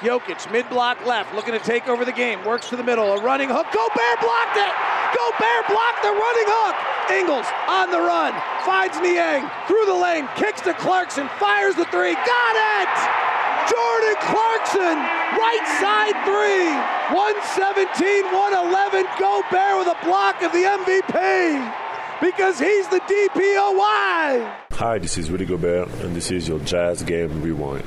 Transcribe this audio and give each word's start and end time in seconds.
Jokic, 0.00 0.50
mid 0.50 0.68
block 0.70 1.04
left, 1.04 1.34
looking 1.34 1.52
to 1.52 1.60
take 1.60 1.86
over 1.86 2.04
the 2.04 2.12
game. 2.12 2.42
Works 2.44 2.70
to 2.70 2.76
the 2.76 2.84
middle. 2.84 3.12
A 3.12 3.20
running 3.20 3.48
hook. 3.48 3.66
Gobert 3.68 4.18
blocked 4.24 4.56
it. 4.56 4.72
Gobert 5.12 5.64
blocked 5.68 6.00
the 6.00 6.08
running 6.08 6.48
hook. 6.48 6.76
Ingles 7.12 7.44
on 7.68 7.92
the 7.92 8.00
run. 8.00 8.32
Finds 8.64 8.96
Niang 9.04 9.44
through 9.68 9.84
the 9.84 9.94
lane. 9.94 10.26
Kicks 10.36 10.62
to 10.62 10.72
Clarkson. 10.72 11.28
Fires 11.36 11.74
the 11.74 11.84
three. 11.92 12.14
Got 12.16 12.54
it. 12.80 12.92
Jordan 13.68 14.16
Clarkson, 14.24 14.96
right 15.36 15.66
side 15.78 16.16
three. 16.24 16.72
117, 17.12 18.24
111. 18.32 19.04
Gobert 19.20 19.84
with 19.84 19.92
a 19.92 19.98
block 20.00 20.40
of 20.40 20.50
the 20.52 20.64
MVP 20.64 21.12
because 22.24 22.58
he's 22.58 22.88
the 22.88 23.00
DPOY. 23.04 24.48
Hi, 24.72 24.98
this 24.98 25.18
is 25.18 25.30
Rudy 25.30 25.44
Gobert, 25.44 25.88
and 26.00 26.16
this 26.16 26.30
is 26.30 26.48
your 26.48 26.58
Jazz 26.60 27.02
Game 27.02 27.42
Rewind. 27.42 27.84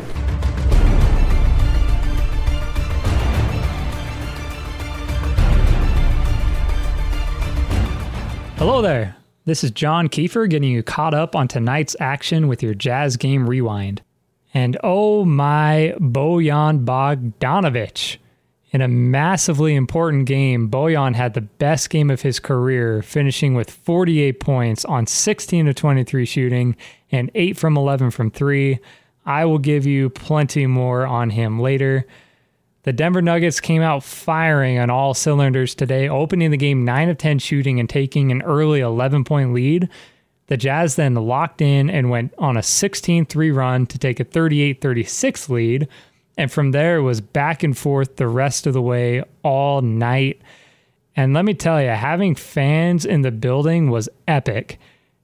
Hello 8.58 8.82
there. 8.82 9.18
This 9.46 9.64
is 9.64 9.72
John 9.72 10.08
Kiefer 10.08 10.50
getting 10.50 10.72
you 10.72 10.84
caught 10.84 11.14
up 11.14 11.36
on 11.36 11.48
tonight's 11.48 11.96
action 12.00 12.48
with 12.48 12.62
your 12.62 12.74
Jazz 12.74 13.18
Game 13.18 13.50
Rewind. 13.50 14.02
And 14.54 14.78
oh 14.84 15.26
my, 15.26 15.96
Bojan 16.00 16.86
Bogdanovic. 16.86 18.18
In 18.72 18.82
a 18.82 18.88
massively 18.88 19.76
important 19.76 20.28
game, 20.28 20.70
Bojan 20.70 21.16
had 21.16 21.34
the 21.34 21.42
best 21.42 21.90
game 21.90 22.10
of 22.10 22.22
his 22.22 22.40
career, 22.40 23.02
finishing 23.02 23.54
with 23.56 23.70
48 23.70 24.40
points 24.40 24.86
on 24.86 25.08
16 25.08 25.68
of 25.68 25.76
23 25.76 26.26
shooting 26.26 26.76
and 27.12 27.32
8 27.36 27.58
from 27.58 27.76
11 27.76 28.12
from 28.12 28.32
3. 28.32 28.80
I 29.26 29.46
will 29.46 29.60
give 29.60 29.86
you 29.86 30.10
plenty 30.10 30.68
more 30.68 31.06
on 31.06 31.32
him 31.32 31.60
later. 31.60 32.06
The 32.84 32.94
Denver 32.94 33.22
Nuggets 33.22 33.62
came 33.62 33.82
out 33.82 34.04
firing 34.04 34.78
on 34.78 34.90
all 34.90 35.14
cylinders 35.14 35.74
today, 35.74 36.10
opening 36.10 36.52
the 36.52 36.58
game 36.58 36.84
9 36.84 37.10
of 37.10 37.18
10 37.18 37.40
shooting 37.40 37.80
and 37.80 37.90
taking 37.90 38.32
an 38.32 38.42
early 38.42 38.82
11 38.82 39.24
point 39.24 39.54
lead. 39.54 39.90
The 40.48 40.58
Jazz 40.58 40.98
then 40.98 41.16
locked 41.16 41.62
in 41.62 41.90
and 41.90 42.10
went 42.10 42.34
on 42.38 42.58
a 42.58 42.64
16 42.64 43.26
3 43.26 43.52
run 43.52 43.86
to 43.88 43.98
take 43.98 44.20
a 44.20 44.26
38 44.26 44.82
36 44.82 45.50
lead. 45.50 45.88
And 46.38 46.52
from 46.52 46.72
there, 46.72 46.98
it 46.98 47.04
was 47.04 47.22
back 47.22 47.64
and 47.64 47.78
forth 47.78 48.18
the 48.18 48.28
rest 48.28 48.68
of 48.68 48.74
the 48.74 48.82
way 48.82 49.24
all 49.44 49.82
night. 49.82 50.42
And 51.16 51.34
let 51.34 51.46
me 51.46 51.54
tell 51.54 51.82
you, 51.82 51.90
having 51.90 52.36
fans 52.36 53.06
in 53.06 53.22
the 53.22 53.32
building 53.32 53.92
was 53.92 54.10
epic. 54.28 54.80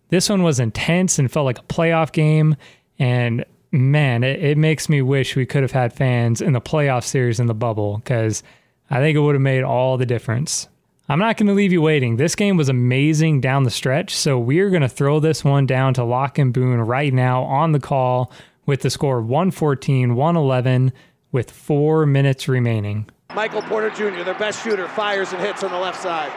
This 0.10 0.30
one 0.30 0.44
was 0.44 0.60
intense 0.60 1.20
and 1.20 1.32
felt 1.32 1.46
like 1.46 1.60
a 1.60 1.64
playoff 1.64 2.14
game. 2.14 2.56
And 3.00 3.44
man, 3.72 4.24
it, 4.24 4.44
it 4.44 4.58
makes 4.58 4.90
me 4.90 5.02
wish 5.02 5.36
we 5.36 5.46
could 5.46 5.62
have 5.62 5.72
had 5.72 5.94
fans 5.94 6.42
in 6.42 6.54
the 6.54 6.62
playoff 6.62 7.04
series 7.04 7.40
in 7.40 7.48
the 7.48 7.54
bubble 7.54 7.98
because 7.98 8.44
I 8.90 9.00
think 9.00 9.16
it 9.16 9.20
would 9.20 9.36
have 9.36 9.42
made 9.42 9.64
all 9.64 9.98
the 9.98 10.06
difference. 10.06 10.68
I'm 11.08 11.20
not 11.20 11.38
going 11.38 11.48
to 11.48 11.54
leave 11.54 11.72
you 11.72 11.82
waiting. 11.82 12.18
This 12.18 12.36
game 12.36 12.56
was 12.56 12.70
amazing 12.70 13.42
down 13.42 13.64
the 13.64 13.72
stretch, 13.72 14.16
so 14.16 14.38
we're 14.38 14.70
going 14.70 14.84
to 14.84 14.90
throw 14.90 15.20
this 15.20 15.44
one 15.44 15.66
down 15.66 15.96
to 15.96 16.04
Locke 16.04 16.38
and 16.38 16.54
Boone 16.54 16.80
right 16.82 17.12
now 17.12 17.44
on 17.44 17.72
the 17.72 17.80
call 17.80 18.32
with 18.68 18.82
the 18.82 18.92
score 18.92 19.20
114 19.20 20.16
111 20.16 20.94
with 21.32 21.50
four 21.50 22.06
minutes 22.06 22.48
remaining. 22.48 23.10
Michael 23.34 23.64
Porter 23.64 23.90
Jr., 23.90 24.24
their 24.24 24.38
best 24.38 24.64
shooter, 24.64 24.88
fires 24.88 25.34
and 25.34 25.42
hits 25.42 25.64
on 25.64 25.72
the 25.72 25.78
left 25.78 26.02
side. 26.02 26.32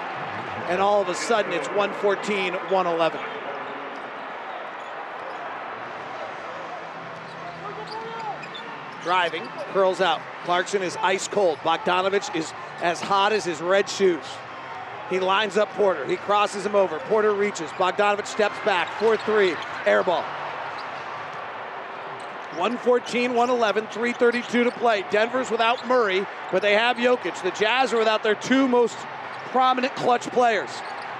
And 0.70 0.80
all 0.80 1.02
of 1.02 1.08
a 1.08 1.14
sudden, 1.14 1.52
it's 1.52 1.68
114 1.68 2.54
111. 2.54 3.41
Driving, 9.02 9.44
curls 9.72 10.00
out. 10.00 10.20
Clarkson 10.44 10.82
is 10.82 10.96
ice 10.96 11.26
cold. 11.28 11.58
Bogdanovic 11.58 12.34
is 12.36 12.52
as 12.80 13.00
hot 13.00 13.32
as 13.32 13.44
his 13.44 13.60
red 13.60 13.88
shoes. 13.88 14.24
He 15.10 15.18
lines 15.18 15.56
up 15.56 15.68
Porter. 15.70 16.06
He 16.06 16.16
crosses 16.16 16.64
him 16.64 16.74
over. 16.74 16.98
Porter 17.00 17.34
reaches. 17.34 17.70
Bogdanovic 17.72 18.26
steps 18.26 18.56
back. 18.64 18.88
4 18.98 19.16
3. 19.16 19.54
Air 19.86 20.02
ball. 20.02 20.24
114, 22.56 23.32
111, 23.32 23.86
332 23.86 24.64
to 24.64 24.70
play. 24.72 25.04
Denver's 25.10 25.50
without 25.50 25.86
Murray, 25.88 26.26
but 26.50 26.60
they 26.60 26.74
have 26.74 26.98
Jokic. 26.98 27.42
The 27.42 27.50
Jazz 27.52 27.94
are 27.94 27.98
without 27.98 28.22
their 28.22 28.34
two 28.34 28.68
most 28.68 28.96
prominent 29.50 29.96
clutch 29.96 30.28
players. 30.28 30.68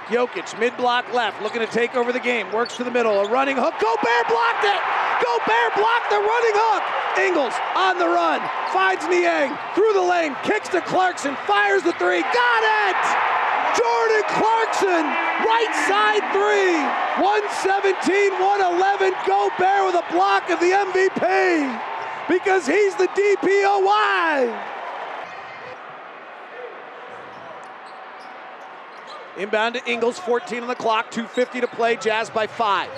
Jokic, 0.07 0.57
mid 0.59 0.77
block 0.77 1.11
left, 1.11 1.41
looking 1.41 1.61
to 1.61 1.67
take 1.67 1.95
over 1.95 2.11
the 2.11 2.19
game. 2.19 2.51
Works 2.51 2.77
to 2.77 2.83
the 2.83 2.91
middle. 2.91 3.19
A 3.19 3.29
running 3.29 3.57
hook. 3.57 3.73
Gobert 3.81 4.27
blocked 4.29 4.63
it. 4.63 4.81
Gobert 5.25 5.75
blocked 5.75 6.09
the 6.09 6.21
running 6.21 6.53
hook. 6.53 7.02
Ingles 7.17 7.53
on 7.75 7.97
the 7.97 8.07
run. 8.07 8.41
Finds 8.71 9.07
Niang 9.07 9.57
through 9.75 9.93
the 9.93 10.01
lane. 10.01 10.35
Kicks 10.43 10.69
to 10.69 10.81
Clarkson. 10.81 11.35
Fires 11.47 11.83
the 11.83 11.93
three. 11.93 12.21
Got 12.21 12.63
it. 12.89 13.33
Jordan 13.77 14.23
Clarkson, 14.29 15.03
right 15.45 15.73
side 15.89 16.21
three. 16.31 16.77
117, 17.21 18.33
111. 18.33 19.13
Gobert 19.25 19.85
with 19.85 19.95
a 19.95 20.05
block 20.13 20.49
of 20.49 20.59
the 20.59 20.71
MVP 20.71 21.81
because 22.27 22.65
he's 22.65 22.95
the 22.95 23.07
DPOY. 23.07 24.69
Inbound 29.37 29.75
to 29.75 29.91
Ingles, 29.91 30.19
14 30.19 30.61
on 30.61 30.67
the 30.67 30.75
clock, 30.75 31.09
250 31.09 31.61
to 31.61 31.67
play, 31.67 31.95
Jazz 31.95 32.29
by 32.29 32.45
five. 32.45 32.89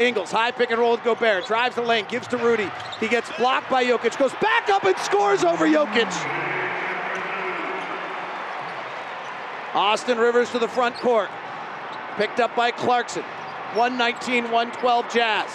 Ingles, 0.00 0.30
high 0.30 0.50
pick 0.50 0.70
and 0.70 0.78
roll 0.78 0.92
with 0.92 1.04
Gobert, 1.04 1.46
drives 1.46 1.74
the 1.74 1.82
lane, 1.82 2.06
gives 2.08 2.26
to 2.28 2.36
Rudy. 2.36 2.70
He 3.00 3.08
gets 3.08 3.30
blocked 3.36 3.70
by 3.70 3.84
Jokic, 3.84 4.16
goes 4.18 4.32
back 4.34 4.68
up 4.68 4.84
and 4.84 4.96
scores 4.98 5.44
over 5.44 5.66
Jokic. 5.66 6.12
Austin 9.74 10.18
Rivers 10.18 10.50
to 10.50 10.58
the 10.58 10.68
front 10.68 10.96
court. 10.96 11.30
Picked 12.16 12.40
up 12.40 12.54
by 12.56 12.70
Clarkson. 12.70 13.22
119, 13.74 14.44
112 14.44 15.12
Jazz. 15.12 15.50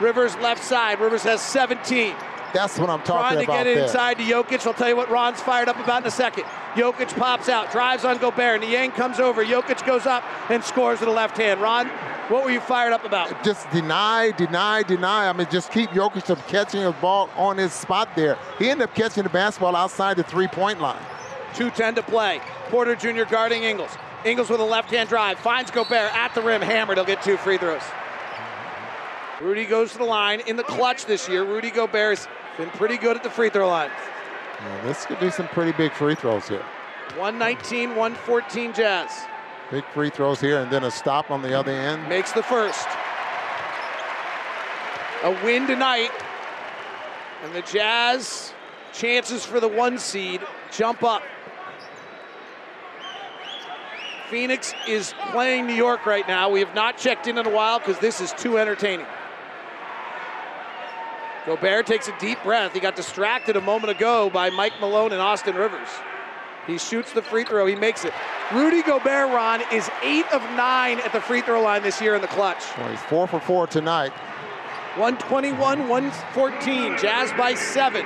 Rivers 0.00 0.34
left 0.36 0.64
side. 0.64 1.00
Rivers 1.00 1.22
has 1.22 1.40
17. 1.42 2.14
That's 2.52 2.78
what 2.78 2.88
I'm 2.88 3.02
talking 3.02 3.12
about. 3.14 3.44
Trying 3.44 3.46
to 3.46 3.46
get 3.46 3.66
it 3.66 3.74
there. 3.76 3.84
inside 3.84 4.16
to 4.18 4.24
Jokic. 4.24 4.66
I'll 4.66 4.74
tell 4.74 4.88
you 4.88 4.96
what 4.96 5.10
Ron's 5.10 5.40
fired 5.40 5.68
up 5.68 5.78
about 5.78 6.02
in 6.02 6.08
a 6.08 6.10
second. 6.10 6.44
Jokic 6.74 7.14
pops 7.16 7.48
out, 7.48 7.70
drives 7.70 8.04
on 8.04 8.18
Gobert. 8.18 8.62
Niang 8.62 8.90
comes 8.92 9.20
over. 9.20 9.44
Jokic 9.44 9.86
goes 9.86 10.06
up 10.06 10.24
and 10.50 10.64
scores 10.64 11.00
with 11.00 11.08
a 11.08 11.12
left 11.12 11.36
hand. 11.36 11.60
Ron, 11.60 11.90
what 12.28 12.44
were 12.44 12.50
you 12.50 12.60
fired 12.60 12.92
up 12.92 13.04
about? 13.04 13.44
Just 13.44 13.70
deny, 13.70 14.32
deny, 14.32 14.82
deny. 14.82 15.28
I 15.28 15.32
mean, 15.32 15.46
just 15.50 15.70
keep 15.70 15.90
Jokic 15.90 16.26
from 16.26 16.40
catching 16.48 16.82
the 16.82 16.92
ball 16.92 17.30
on 17.36 17.58
his 17.58 17.72
spot 17.72 18.08
there. 18.16 18.38
He 18.58 18.68
ended 18.68 18.88
up 18.88 18.94
catching 18.94 19.22
the 19.22 19.28
basketball 19.28 19.76
outside 19.76 20.16
the 20.16 20.22
three-point 20.22 20.80
line. 20.80 21.02
2.10 21.54 21.94
to 21.96 22.02
play. 22.02 22.40
Porter 22.68 22.96
Jr. 22.96 23.24
guarding 23.24 23.62
Ingles. 23.62 23.96
Ingles 24.24 24.50
with 24.50 24.60
a 24.60 24.64
left 24.64 24.90
hand 24.90 25.08
drive. 25.08 25.38
Finds 25.38 25.70
Gobert 25.70 26.14
at 26.14 26.34
the 26.34 26.42
rim. 26.42 26.60
Hammered. 26.60 26.98
He'll 26.98 27.06
get 27.06 27.22
two 27.22 27.36
free 27.36 27.58
throws. 27.58 27.82
Rudy 29.40 29.64
goes 29.64 29.92
to 29.92 29.98
the 29.98 30.04
line 30.04 30.40
in 30.40 30.56
the 30.56 30.64
clutch 30.64 31.06
this 31.06 31.28
year. 31.28 31.44
Rudy 31.44 31.70
Gobert's 31.70 32.26
been 32.56 32.70
pretty 32.70 32.96
good 32.96 33.16
at 33.16 33.22
the 33.22 33.30
free 33.30 33.50
throw 33.50 33.68
line. 33.68 33.90
Yeah, 34.60 34.84
this 34.84 35.04
could 35.04 35.20
be 35.20 35.30
some 35.30 35.46
pretty 35.48 35.72
big 35.72 35.92
free 35.92 36.14
throws 36.14 36.48
here. 36.48 36.64
119, 37.16 37.90
114 37.90 38.72
Jazz. 38.72 39.10
Big 39.70 39.84
free 39.92 40.10
throws 40.10 40.40
here, 40.40 40.60
and 40.60 40.70
then 40.70 40.84
a 40.84 40.90
stop 40.90 41.30
on 41.30 41.42
the 41.42 41.58
other 41.58 41.72
end. 41.72 42.08
Makes 42.08 42.32
the 42.32 42.42
first. 42.42 42.86
A 45.24 45.30
win 45.44 45.66
tonight. 45.66 46.10
And 47.42 47.52
the 47.52 47.62
Jazz 47.62 48.52
chances 48.92 49.44
for 49.44 49.58
the 49.58 49.68
one 49.68 49.98
seed 49.98 50.40
jump 50.70 51.02
up. 51.02 51.22
Phoenix 54.30 54.72
is 54.88 55.14
playing 55.30 55.66
New 55.66 55.74
York 55.74 56.06
right 56.06 56.26
now. 56.26 56.48
We 56.50 56.60
have 56.60 56.74
not 56.74 56.96
checked 56.98 57.26
in 57.26 57.38
in 57.38 57.46
a 57.46 57.50
while 57.50 57.78
because 57.78 57.98
this 57.98 58.20
is 58.20 58.32
too 58.32 58.58
entertaining. 58.58 59.06
Gobert 61.44 61.86
takes 61.86 62.08
a 62.08 62.18
deep 62.18 62.42
breath. 62.42 62.72
He 62.72 62.80
got 62.80 62.96
distracted 62.96 63.56
a 63.56 63.60
moment 63.60 63.90
ago 63.90 64.30
by 64.30 64.50
Mike 64.50 64.80
Malone 64.80 65.12
and 65.12 65.20
Austin 65.20 65.54
Rivers. 65.54 65.88
He 66.66 66.78
shoots 66.78 67.12
the 67.12 67.22
free 67.22 67.44
throw. 67.44 67.66
He 67.66 67.74
makes 67.76 68.04
it. 68.04 68.12
Rudy 68.52 68.82
Gobert, 68.82 69.32
Ron, 69.32 69.62
is 69.72 69.88
eight 70.02 70.26
of 70.32 70.42
nine 70.56 71.00
at 71.00 71.12
the 71.12 71.20
free 71.20 71.40
throw 71.42 71.62
line 71.62 71.82
this 71.82 72.00
year 72.00 72.14
in 72.14 72.22
the 72.22 72.28
clutch. 72.28 72.62
Well, 72.76 72.90
he's 72.90 73.00
four 73.02 73.26
for 73.26 73.40
four 73.40 73.66
tonight. 73.66 74.12
121, 74.96 75.88
114. 75.88 76.98
Jazz 76.98 77.32
by 77.32 77.54
seven. 77.54 78.04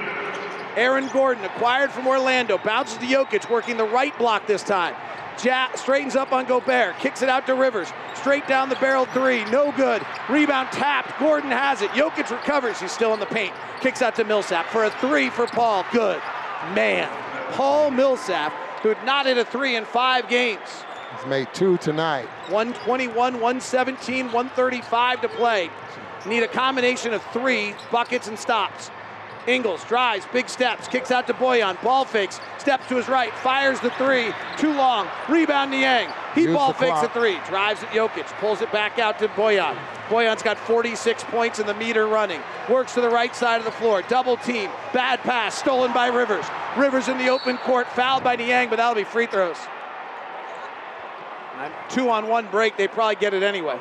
Aaron 0.76 1.08
Gordon, 1.08 1.44
acquired 1.44 1.90
from 1.90 2.06
Orlando, 2.06 2.58
bounces 2.58 2.98
to 2.98 3.04
Jokic, 3.06 3.50
working 3.50 3.76
the 3.76 3.84
right 3.84 4.16
block 4.18 4.46
this 4.46 4.62
time. 4.62 4.94
Ja- 5.42 5.68
straightens 5.74 6.16
up 6.16 6.32
on 6.32 6.44
Gobert, 6.46 6.98
kicks 6.98 7.22
it 7.22 7.28
out 7.28 7.46
to 7.46 7.54
Rivers, 7.54 7.88
straight 8.14 8.46
down 8.46 8.68
the 8.68 8.76
barrel 8.76 9.06
three, 9.06 9.44
no 9.46 9.72
good. 9.72 10.04
Rebound 10.28 10.68
tapped, 10.70 11.18
Gordon 11.18 11.50
has 11.50 11.82
it. 11.82 11.90
Jokic 11.90 12.30
recovers, 12.30 12.78
he's 12.80 12.92
still 12.92 13.14
in 13.14 13.20
the 13.20 13.26
paint. 13.26 13.52
Kicks 13.80 14.02
out 14.02 14.14
to 14.16 14.24
Millsap 14.24 14.66
for 14.66 14.84
a 14.84 14.90
three 14.90 15.30
for 15.30 15.46
Paul. 15.46 15.84
Good. 15.92 16.20
Man, 16.74 17.08
Paul 17.52 17.90
Millsap, 17.90 18.52
who 18.82 18.90
had 18.90 19.04
not 19.04 19.26
hit 19.26 19.38
a 19.38 19.44
three 19.44 19.76
in 19.76 19.84
five 19.84 20.28
games. 20.28 20.60
He's 21.16 21.26
made 21.26 21.52
two 21.52 21.76
tonight. 21.78 22.26
121, 22.48 23.14
117, 23.34 24.26
135 24.26 25.20
to 25.22 25.28
play. 25.28 25.70
Need 26.26 26.42
a 26.42 26.48
combination 26.48 27.12
of 27.12 27.22
three 27.32 27.74
buckets 27.90 28.28
and 28.28 28.38
stops. 28.38 28.90
Ingles 29.46 29.84
drives, 29.84 30.26
big 30.32 30.48
steps, 30.48 30.86
kicks 30.86 31.10
out 31.10 31.26
to 31.26 31.34
Bojan, 31.34 31.80
ball 31.82 32.04
fakes, 32.04 32.40
steps 32.58 32.86
to 32.88 32.96
his 32.96 33.08
right, 33.08 33.32
fires 33.36 33.80
the 33.80 33.90
three, 33.92 34.32
too 34.58 34.72
long, 34.72 35.08
rebound 35.28 35.70
Niang. 35.70 36.12
He 36.34 36.42
Use 36.42 36.54
ball 36.54 36.72
fakes 36.72 37.02
a 37.02 37.08
three, 37.08 37.38
drives 37.46 37.82
at 37.82 37.88
Jokic, 37.90 38.26
pulls 38.38 38.60
it 38.60 38.70
back 38.70 38.98
out 38.98 39.18
to 39.20 39.28
Bojan. 39.28 39.76
Bojan's 40.08 40.42
got 40.42 40.58
46 40.58 41.24
points 41.24 41.58
in 41.58 41.66
the 41.66 41.74
meter 41.74 42.06
running, 42.06 42.40
works 42.68 42.94
to 42.94 43.00
the 43.00 43.08
right 43.08 43.34
side 43.34 43.58
of 43.58 43.64
the 43.64 43.70
floor, 43.72 44.02
double 44.02 44.36
team, 44.36 44.70
bad 44.92 45.20
pass, 45.20 45.54
stolen 45.54 45.92
by 45.92 46.08
Rivers. 46.08 46.44
Rivers 46.76 47.08
in 47.08 47.16
the 47.16 47.28
open 47.28 47.56
court, 47.58 47.88
fouled 47.88 48.22
by 48.22 48.36
Niang, 48.36 48.68
but 48.68 48.76
that'll 48.76 48.94
be 48.94 49.04
free 49.04 49.26
throws. 49.26 49.56
And 51.58 51.72
two 51.88 52.10
on 52.10 52.28
one 52.28 52.46
break, 52.48 52.76
they 52.76 52.88
probably 52.88 53.16
get 53.16 53.34
it 53.34 53.42
anyway. 53.42 53.78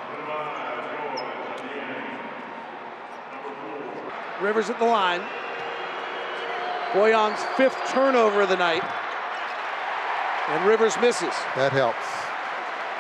Rivers 4.42 4.70
at 4.70 4.80
the 4.80 4.86
line. 4.86 5.22
Bojan's 6.94 7.44
fifth 7.56 7.78
turnover 7.92 8.42
of 8.42 8.50
the 8.50 8.58
night. 8.58 8.84
And 10.50 10.68
Rivers 10.68 10.96
misses. 11.00 11.34
That 11.56 11.72
helps. 11.72 11.98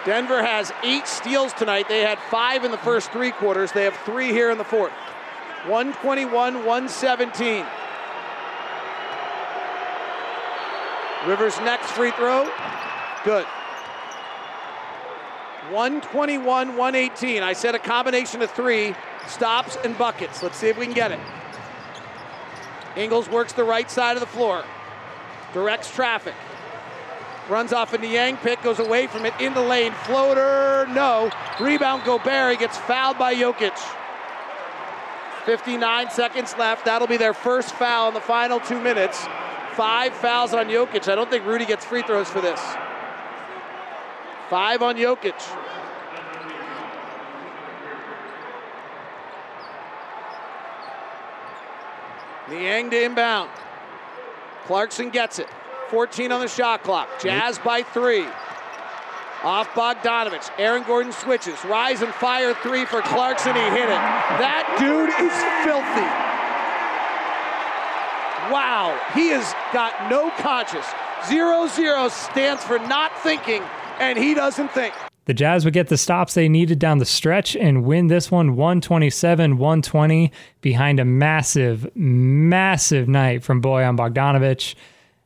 Denver 0.06 0.42
has 0.42 0.72
eight 0.84 1.08
steals 1.08 1.54
tonight. 1.54 1.88
They 1.90 2.02
had 2.02 2.20
five 2.30 2.64
in 2.64 2.72
the 2.72 2.78
first 2.78 3.12
three 3.12 3.32
quarters. 3.32 3.72
They 3.72 3.84
have 3.84 3.96
three 4.06 4.28
here 4.28 4.52
in 4.52 4.58
the 4.58 4.64
fourth. 4.64 4.94
121 5.66 6.66
117. 6.66 7.66
Rivers' 11.28 11.60
next 11.60 11.92
free 11.92 12.12
throw. 12.12 12.50
Good. 13.26 13.46
121 15.72 16.78
118. 16.78 17.44
I 17.44 17.54
said 17.54 17.76
a 17.76 17.80
combination 17.80 18.42
of 18.42 18.50
three 18.52 18.96
stops 19.28 19.78
and 19.84 19.98
buckets. 19.98 20.42
Let's 20.42 20.58
see 20.58 20.68
if 20.68 20.78
we 20.78 20.86
can 20.86 20.96
get 20.96 21.12
it. 21.12 21.20
Ingles 23.00 23.30
works 23.30 23.54
the 23.54 23.64
right 23.64 23.90
side 23.90 24.18
of 24.18 24.20
the 24.20 24.28
floor, 24.28 24.64
directs 25.54 25.90
traffic. 25.90 26.36
Runs 27.48 27.74
off 27.74 27.94
a 27.94 27.98
Niang 27.98 28.38
pick, 28.38 28.62
goes 28.62 28.78
away 28.78 29.08
from 29.08 29.26
it 29.26 29.34
in 29.40 29.56
the 29.56 29.62
lane. 29.62 29.92
Floater, 30.04 30.86
no. 30.92 31.32
Rebound 31.60 32.04
Gobert. 32.04 32.52
He 32.52 32.58
gets 32.58 32.78
fouled 32.78 33.18
by 33.18 33.34
Jokic. 33.34 33.76
59 35.46 36.12
seconds 36.12 36.54
left. 36.60 36.86
That'll 36.86 37.08
be 37.08 37.18
their 37.18 37.34
first 37.34 37.74
foul 37.74 38.10
in 38.10 38.14
the 38.14 38.22
final 38.22 38.60
two 38.60 38.80
minutes. 38.80 39.26
Five 39.74 40.14
fouls 40.14 40.54
on 40.54 40.68
Jokic. 40.68 41.08
I 41.08 41.16
don't 41.16 41.30
think 41.30 41.46
Rudy 41.46 41.66
gets 41.66 41.84
free 41.84 42.04
throws 42.04 42.30
for 42.30 42.42
this. 42.42 42.60
Five 44.50 44.84
on 44.84 44.96
Jokic. 44.96 45.34
Niang 52.50 52.90
to 52.90 53.04
inbound. 53.04 53.50
Clarkson 54.66 55.10
gets 55.10 55.40
it. 55.40 55.48
14 55.90 56.32
on 56.32 56.42
the 56.42 56.48
shot 56.48 56.84
clock. 56.84 57.10
Jazz 57.22 57.58
by 57.60 57.84
three. 57.84 58.26
Off 59.44 59.70
Bogdanovic. 59.70 60.50
Aaron 60.58 60.84
Gordon 60.84 61.12
switches. 61.12 61.64
Rise 61.66 62.02
and 62.02 62.14
fire 62.14 62.54
three 62.56 62.86
for 62.86 63.02
Clarkson. 63.02 63.56
He 63.56 63.62
hit 63.62 63.90
it. 63.90 64.02
That 64.40 64.76
dude 64.78 65.10
is 65.10 65.34
filthy. 65.66 66.30
Wow. 68.54 69.00
He 69.14 69.30
has 69.30 69.54
got 69.74 70.10
no 70.10 70.30
conscience. 70.42 70.86
Zero 71.28 71.68
zero 71.68 72.10
stands 72.10 72.64
for 72.64 72.80
not 72.80 73.18
thinking, 73.22 73.64
and 74.00 74.18
he 74.18 74.34
doesn't 74.34 74.72
think. 74.72 74.94
The 75.30 75.36
Jazz 75.36 75.64
would 75.64 75.76
get 75.76 75.90
the 75.90 75.98
stops 75.98 76.34
they 76.34 76.50
needed 76.50 76.80
down 76.80 76.98
the 76.98 77.06
stretch 77.06 77.56
and 77.56 77.86
win 77.86 78.08
this 78.08 78.32
one 78.32 78.56
127 78.56 79.60
120 79.60 80.32
behind 80.60 81.00
a 81.00 81.06
massive, 81.06 81.88
massive 81.96 83.08
night 83.08 83.44
from 83.44 83.62
Bojan 83.62 83.96
Bogdanovic. 83.96 84.74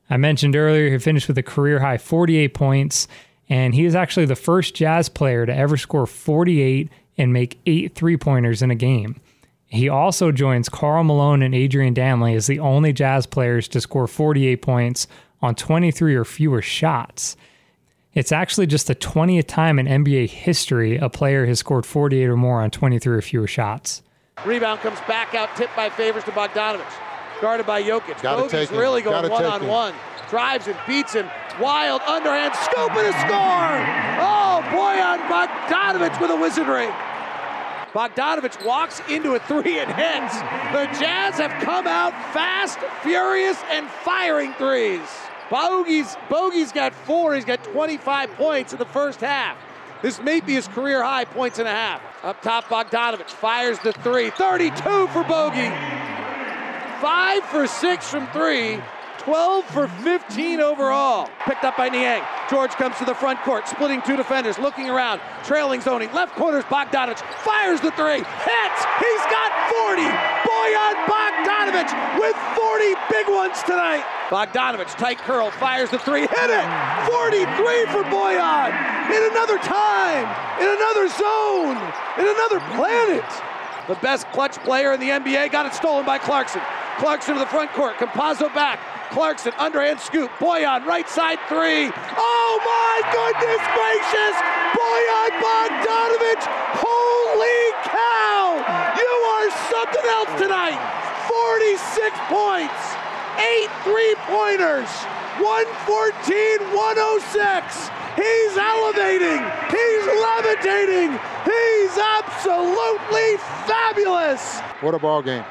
I 0.10 0.18
mentioned 0.18 0.58
earlier 0.58 0.90
he 0.90 0.98
finished 0.98 1.30
with 1.30 1.38
a 1.38 1.42
career 1.42 1.80
high 1.80 1.98
48 1.98 2.54
points, 2.54 3.08
and 3.48 3.74
he 3.74 3.86
is 3.86 3.96
actually 3.96 4.26
the 4.26 4.36
first 4.36 4.76
Jazz 4.76 5.08
player 5.08 5.46
to 5.46 5.56
ever 5.56 5.78
score 5.78 6.06
48 6.06 6.90
and 7.18 7.32
make 7.32 7.62
eight 7.66 7.96
three 7.96 8.18
pointers 8.18 8.62
in 8.62 8.72
a 8.72 8.76
game. 8.76 9.22
He 9.68 9.88
also 9.88 10.34
joins 10.34 10.68
Karl 10.68 11.06
Malone 11.06 11.42
and 11.42 11.56
Adrian 11.56 11.94
Dantley 11.94 12.36
as 12.36 12.48
the 12.48 12.60
only 12.60 12.92
Jazz 12.92 13.26
players 13.26 13.70
to 13.70 13.80
score 13.80 14.08
48 14.08 14.62
points 14.62 15.08
on 15.42 15.56
23 15.56 16.14
or 16.14 16.26
fewer 16.26 16.62
shots. 16.62 17.38
It's 18.14 18.32
actually 18.32 18.68
just 18.68 18.88
the 18.88 18.96
20th 18.96 19.48
time 19.48 19.80
in 19.80 19.88
NBA 19.88 20.30
history 20.30 20.98
a 20.98 21.10
player 21.10 21.48
has 21.48 21.60
scored 21.60 21.86
48 21.86 22.26
or 22.30 22.38
more 22.38 22.62
on 22.62 22.70
23 22.70 23.18
or 23.18 23.22
fewer 23.22 23.48
shots. 23.48 24.04
Rebound 24.46 24.82
comes 24.82 25.00
back 25.08 25.34
out, 25.34 25.56
tipped 25.56 25.76
by 25.76 25.90
Favors 25.90 26.24
to 26.26 26.32
Bogdanovic. 26.32 26.86
Guarded 27.42 27.66
by 27.66 27.82
Jokic. 27.82 28.22
Gotta 28.22 28.44
Bogey's 28.44 28.72
really 28.72 29.02
going 29.02 29.24
Gotta 29.24 29.30
one 29.30 29.46
on 29.46 29.62
him. 29.62 29.68
one. 29.68 29.94
Drives 30.30 30.68
and 30.68 30.78
beats 30.88 31.14
him. 31.14 31.28
Wild 31.60 32.02
underhand 32.04 32.54
scoop 32.56 32.92
and 32.92 33.08
a 33.08 33.20
score! 33.20 33.74
Oh, 34.22 34.62
boy, 34.72 35.02
on 35.02 35.20
Bogdanovic 35.30 36.22
with 36.22 36.30
a 36.32 36.36
wizardry. 36.36 36.90
Bogdanovic 37.94 38.64
walks 38.66 39.02
into 39.10 39.34
a 39.34 39.40
three 39.40 39.80
and 39.80 39.92
hits. 39.92 40.38
The 40.72 40.86
Jazz 41.00 41.38
have 41.38 41.52
come 41.64 41.88
out 41.88 42.12
fast, 42.34 42.80
furious, 43.02 43.58
and 43.72 43.88
firing 43.88 44.54
threes. 44.54 45.02
Bogey's, 45.50 46.16
Bogey's 46.30 46.72
got 46.72 46.94
four. 46.94 47.36
He's 47.36 47.46
got 47.46 47.64
25 47.64 48.32
points 48.32 48.74
in 48.74 48.80
the 48.80 48.86
first 48.86 49.22
half. 49.22 49.58
This 50.02 50.20
may 50.22 50.42
be 50.42 50.54
his 50.54 50.68
career 50.68 51.02
high 51.04 51.26
points 51.26 51.60
and 51.60 51.68
a 51.68 51.72
half. 51.72 52.02
Up 52.24 52.42
top, 52.42 52.66
Bogdanovic 52.66 53.30
fires 53.30 53.80
the 53.80 53.94
three. 53.94 54.30
32 54.32 55.08
for 55.08 55.24
Bogey. 55.24 55.70
Five 57.02 57.44
for 57.46 57.68
six 57.68 58.10
from 58.10 58.28
three. 58.28 58.80
12 59.20 59.66
for 59.66 59.88
15 59.88 60.60
overall. 60.60 61.30
Picked 61.46 61.64
up 61.64 61.78
by 61.78 61.88
Niang. 61.88 62.22
George 62.54 62.74
comes 62.74 62.96
to 63.00 63.06
the 63.06 63.16
front 63.16 63.42
court, 63.42 63.68
splitting 63.68 64.00
two 64.04 64.16
defenders, 64.16 64.60
looking 64.60 64.88
around, 64.88 65.20
trailing 65.44 65.82
zoning. 65.82 66.14
Left 66.14 66.36
corner's 66.36 66.64
Bogdanovic. 66.66 67.18
Fires 67.42 67.82
the 67.82 67.90
three. 67.98 68.22
Hits. 68.22 68.80
He's 69.02 69.26
got 69.34 69.50
40. 69.74 70.06
Bojan 70.46 70.94
Bogdanovic 71.10 71.90
with 72.20 72.38
40 72.54 72.94
big 73.10 73.28
ones 73.28 73.58
tonight. 73.64 74.06
Bogdanovic, 74.30 74.96
tight 74.98 75.18
curl, 75.18 75.50
fires 75.50 75.90
the 75.90 75.98
three. 75.98 76.30
Hit 76.30 76.52
it. 76.54 76.66
43 77.10 77.86
for 77.90 78.04
Bojan. 78.14 78.70
In 79.10 79.32
another 79.32 79.58
time, 79.58 80.30
in 80.62 80.70
another 80.70 81.10
zone, 81.10 81.78
in 82.22 82.28
another 82.30 82.60
planet. 82.78 83.26
The 83.88 83.96
best 83.96 84.30
clutch 84.32 84.60
player 84.60 84.94
in 84.94 85.00
the 85.00 85.10
NBA 85.10 85.52
got 85.52 85.66
it 85.66 85.74
stolen 85.74 86.06
by 86.06 86.20
Clarkson. 86.20 86.62
Clarkson 87.00 87.34
to 87.34 87.40
the 87.40 87.48
front 87.48 87.72
court. 87.72 87.96
Campazzo 87.98 88.54
back. 88.54 88.93
Clarkson 89.14 89.54
underhand 89.60 90.00
scoop. 90.00 90.32
Bojan 90.42 90.86
right 90.90 91.08
side 91.08 91.38
three. 91.46 91.86
Oh 92.18 92.54
my 92.66 92.98
goodness 93.14 93.62
gracious! 93.78 94.36
Bojan 94.74 95.32
Bogdanovic! 95.38 96.42
Holy 96.82 97.62
cow! 97.86 98.58
You 98.98 99.14
are 99.38 99.50
something 99.70 100.06
else 100.18 100.34
tonight. 100.42 100.82
46 101.30 102.10
points, 102.26 102.82
eight 103.38 103.70
three 103.86 104.18
pointers, 104.26 104.90
114, 105.38 106.74
106. 106.74 107.94
He's 108.18 108.58
elevating. 108.58 109.46
He's 109.70 110.06
levitating. 110.10 111.14
He's 111.46 111.94
absolutely 112.02 113.38
fabulous. 113.70 114.60
What 114.82 114.96
a 114.96 115.00
ball 115.00 115.22
game. 115.22 115.46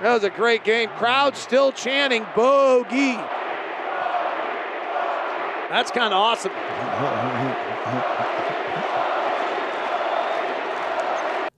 That 0.00 0.12
was 0.12 0.24
a 0.24 0.30
great 0.30 0.64
game. 0.64 0.88
Crowd 0.90 1.36
still 1.36 1.72
chanting 1.72 2.26
bogey. 2.34 3.14
That's 5.70 5.90
kind 5.90 6.12
of 6.12 6.18
awesome. 6.18 6.52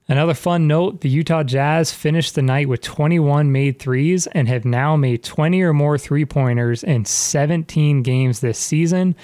Another 0.09 0.35
fun 0.35 0.69
note 0.69 1.01
the 1.01 1.09
Utah 1.09 1.43
Jazz 1.43 1.93
finished 1.93 2.35
the 2.35 2.43
night 2.43 2.69
with 2.69 2.81
21 2.81 3.51
made 3.51 3.81
threes 3.81 4.27
and 4.29 4.47
have 4.49 4.65
now 4.65 4.97
made 4.97 5.25
20 5.25 5.61
or 5.63 5.73
more 5.73 5.99
three 5.99 6.25
pointers 6.25 6.85
in 6.85 7.05
17 7.05 8.03
games 8.03 8.41
this 8.41 8.59
season, 8.59 9.17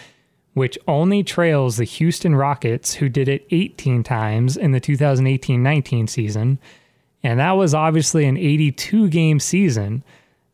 which 0.54 0.76
only 0.88 1.22
trails 1.22 1.76
the 1.76 1.84
Houston 1.84 2.34
Rockets, 2.34 2.94
who 2.94 3.08
did 3.08 3.28
it 3.28 3.46
18 3.50 4.02
times 4.02 4.56
in 4.56 4.72
the 4.72 4.80
2018 4.80 5.62
19 5.62 6.08
season. 6.08 6.58
And 7.22 7.38
that 7.38 7.52
was 7.52 7.74
obviously 7.74 8.24
an 8.26 8.36
82 8.36 9.08
game 9.08 9.38
season. 9.40 10.02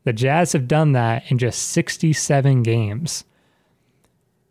The 0.04 0.12
Jazz 0.12 0.52
have 0.52 0.68
done 0.68 0.92
that 0.92 1.30
in 1.30 1.38
just 1.38 1.70
67 1.70 2.62
games. 2.62 3.24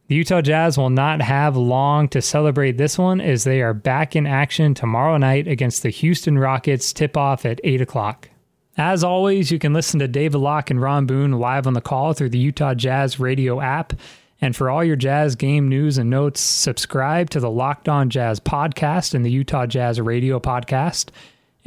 The 0.07 0.15
Utah 0.15 0.41
Jazz 0.41 0.77
will 0.77 0.89
not 0.89 1.21
have 1.21 1.57
long 1.57 2.07
to 2.09 2.21
celebrate 2.21 2.77
this 2.77 2.97
one 2.97 3.19
as 3.19 3.43
they 3.43 3.62
are 3.62 3.74
back 3.74 4.15
in 4.15 4.25
action 4.25 4.74
tomorrow 4.74 5.17
night 5.17 5.47
against 5.47 5.83
the 5.83 5.89
Houston 5.89 6.39
Rockets 6.39 6.93
tip 6.93 7.17
off 7.17 7.45
at 7.45 7.59
8 7.63 7.81
o'clock. 7.81 8.29
As 8.77 9.03
always, 9.03 9.51
you 9.51 9.59
can 9.59 9.74
listen 9.74 10.00
to 10.00 10.07
David 10.07 10.38
Locke 10.38 10.69
and 10.69 10.79
Ron 10.79 11.07
Boone 11.07 11.33
live 11.33 11.67
on 11.67 11.74
the 11.74 11.81
call 11.81 12.13
through 12.13 12.29
the 12.29 12.38
Utah 12.38 12.74
Jazz 12.74 13.19
radio 13.19 13.59
app. 13.59 13.93
And 14.39 14.55
for 14.55 14.69
all 14.69 14.83
your 14.83 14.95
Jazz 14.95 15.36
game 15.36 15.67
news 15.67 15.97
and 15.97 16.09
notes, 16.09 16.39
subscribe 16.39 17.29
to 17.31 17.39
the 17.39 17.50
Locked 17.50 17.89
On 17.89 18.09
Jazz 18.09 18.39
podcast 18.39 19.13
and 19.13 19.25
the 19.25 19.31
Utah 19.31 19.65
Jazz 19.65 20.00
radio 20.00 20.39
podcast, 20.39 21.09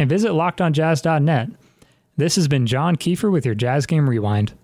and 0.00 0.08
visit 0.08 0.30
lockedonjazz.net. 0.30 1.50
This 2.16 2.36
has 2.36 2.48
been 2.48 2.66
John 2.66 2.96
Kiefer 2.96 3.30
with 3.30 3.44
your 3.44 3.54
Jazz 3.54 3.84
Game 3.84 4.08
Rewind. 4.08 4.54